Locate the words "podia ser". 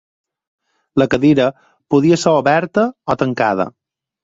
1.95-2.35